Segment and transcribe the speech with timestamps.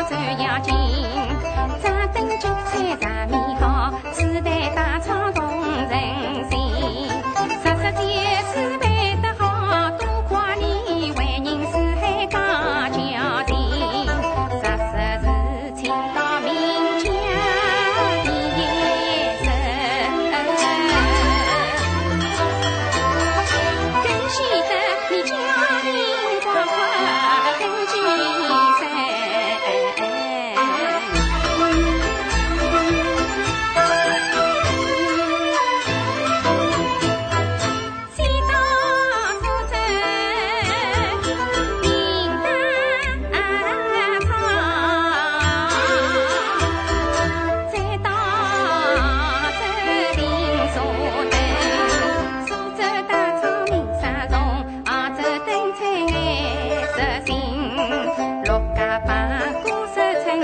[0.00, 0.58] 六家
[1.54, 3.39] 浜歌手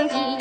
[0.05, 0.36] 相依。